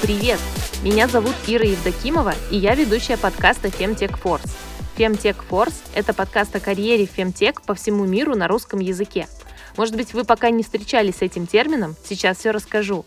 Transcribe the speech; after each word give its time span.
Привет! 0.00 0.38
Меня 0.84 1.08
зовут 1.08 1.34
Ира 1.48 1.64
Евдокимова, 1.64 2.32
и 2.52 2.56
я 2.56 2.76
ведущая 2.76 3.16
подкаста 3.16 3.66
Femtech 3.66 4.22
Force. 4.22 4.48
Femtech 4.96 5.38
Force– 5.50 5.74
это 5.94 6.14
подкаст 6.14 6.54
о 6.54 6.60
карьере 6.60 7.04
Femtech 7.04 7.56
по 7.66 7.74
всему 7.74 8.04
миру 8.04 8.36
на 8.36 8.46
русском 8.46 8.78
языке. 8.78 9.26
Может 9.76 9.96
быть, 9.96 10.14
вы 10.14 10.22
пока 10.22 10.50
не 10.50 10.62
встречались 10.62 11.16
с 11.16 11.22
этим 11.22 11.48
термином, 11.48 11.96
сейчас 12.04 12.38
все 12.38 12.52
расскажу. 12.52 13.04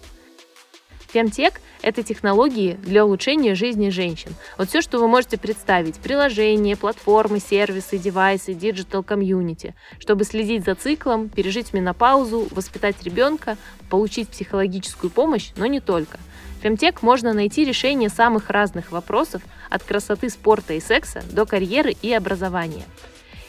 Femtech– 1.14 1.54
это 1.82 2.04
технологии 2.04 2.78
для 2.84 3.06
улучшения 3.06 3.56
жизни 3.56 3.90
женщин. 3.90 4.34
Вот 4.58 4.70
все, 4.70 4.82
что 4.82 5.00
вы 5.00 5.08
можете 5.08 5.38
представить– 5.38 5.96
приложения, 6.04 6.78
платформы, 6.78 7.40
сервисы, 7.40 7.98
девайсы, 7.98 8.54
digital 8.54 9.04
community, 9.04 9.76
чтобы 10.00 10.24
следить 10.24 10.64
за 10.64 10.76
циклом, 10.76 11.30
пережить 11.30 11.74
менопаузу, 11.74 12.48
воспитать 12.52 13.02
ребенка, 13.04 13.58
получить 13.90 14.30
психологическую 14.30 15.10
помощь, 15.10 15.52
но 15.58 15.66
не 15.66 15.80
только. 15.80 16.18
В 16.60 16.66
Femtech 16.66 17.00
можно 17.02 17.34
найти 17.34 17.66
решение 17.66 18.10
самых 18.10 18.50
разных 18.50 18.92
вопросов 18.92 19.42
от 19.70 19.84
красоты 19.84 20.30
спорта 20.30 20.74
и 20.74 20.80
секса 20.80 21.24
до 21.32 21.46
карьеры 21.46 21.96
и 22.02 22.14
образования– 22.14 22.86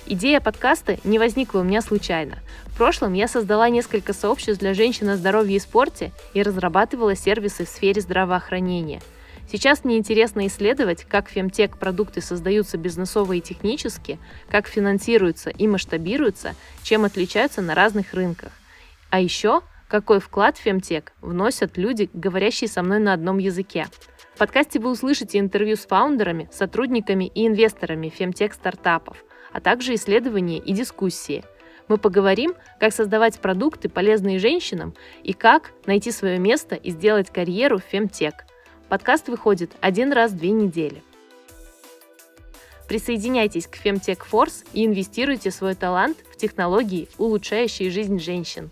Идея 0.04 0.40
подкаста 0.40 0.98
не 1.04 1.20
возникла 1.20 1.60
у 1.60 1.62
меня 1.62 1.80
случайно. 1.80 2.38
В 2.66 2.76
прошлом 2.76 3.12
я 3.12 3.28
создала 3.28 3.68
несколько 3.68 4.12
сообществ 4.12 4.58
для 4.58 4.74
женщин 4.74 5.08
о 5.08 5.16
здоровье 5.16 5.56
и 5.56 5.60
спорте 5.60 6.10
и 6.34 6.42
разрабатывала 6.42 7.14
сервисы 7.14 7.64
в 7.64 7.68
сфере 7.68 8.00
здравоохранения. 8.00 9.00
Сейчас 9.50 9.84
мне 9.84 9.98
интересно 9.98 10.46
исследовать, 10.48 11.04
как 11.04 11.28
фемтек 11.28 11.76
продукты 11.76 12.20
создаются 12.20 12.78
бизнесово 12.78 13.34
и 13.34 13.40
технически, 13.40 14.18
как 14.50 14.66
финансируются 14.66 15.50
и 15.50 15.68
масштабируются, 15.68 16.54
чем 16.82 17.04
отличаются 17.04 17.62
на 17.62 17.74
разных 17.74 18.12
рынках. 18.12 18.50
А 19.10 19.20
еще, 19.20 19.60
какой 19.88 20.18
вклад 20.18 20.56
в 20.56 20.62
фемтек 20.62 21.12
вносят 21.20 21.76
люди, 21.76 22.10
говорящие 22.12 22.68
со 22.68 22.82
мной 22.82 22.98
на 22.98 23.12
одном 23.12 23.38
языке. 23.38 23.86
В 24.34 24.38
подкасте 24.38 24.80
вы 24.80 24.90
услышите 24.90 25.38
интервью 25.38 25.76
с 25.76 25.86
фаундерами, 25.86 26.48
сотрудниками 26.50 27.26
и 27.26 27.46
инвесторами 27.46 28.08
фемтек 28.08 28.54
стартапов– 28.54 29.16
а 29.52 29.60
также 29.60 29.94
исследования 29.94 30.58
и 30.58 30.72
дискуссии. 30.72 31.44
Мы 31.88 31.98
поговорим, 31.98 32.54
как 32.78 32.92
создавать 32.92 33.38
продукты, 33.40 33.88
полезные 33.88 34.38
женщинам, 34.38 34.94
и 35.22 35.32
как 35.32 35.72
найти 35.86 36.10
свое 36.10 36.38
место 36.38 36.74
и 36.74 36.90
сделать 36.90 37.30
карьеру 37.30 37.78
в 37.78 37.82
фемтек. 37.82 38.44
Подкаст 38.88 39.28
выходит 39.28 39.72
один 39.80 40.12
раз 40.12 40.32
в 40.32 40.38
две 40.38 40.50
недели. 40.50 41.02
Присоединяйтесь 42.88 43.66
к 43.66 43.76
Femtech 43.82 44.20
Force 44.30 44.66
и 44.72 44.84
инвестируйте 44.84 45.50
свой 45.50 45.74
талант 45.74 46.18
в 46.30 46.36
технологии, 46.36 47.08
улучшающие 47.16 47.90
жизнь 47.90 48.18
женщин. 48.18 48.70